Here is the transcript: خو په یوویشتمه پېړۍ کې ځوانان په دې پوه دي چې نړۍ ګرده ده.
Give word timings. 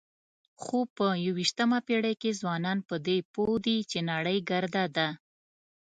خو 0.61 0.77
په 0.97 1.07
یوویشتمه 1.25 1.79
پېړۍ 1.87 2.15
کې 2.21 2.37
ځوانان 2.39 2.77
په 2.87 2.95
دې 3.05 3.17
پوه 3.33 3.55
دي 3.65 3.77
چې 3.91 3.97
نړۍ 4.11 4.37
ګرده 4.49 4.85
ده. 4.95 5.07